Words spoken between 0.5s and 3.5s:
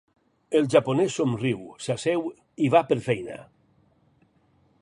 El japonès somriu, s'asseu i va per feina.